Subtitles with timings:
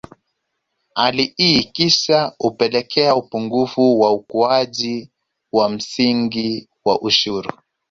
[0.95, 5.09] Hali hii kisha hupelekea upungufu wa ukuaji
[5.51, 7.51] wa msingi wa ushuru